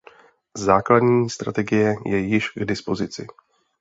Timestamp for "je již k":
2.05-2.65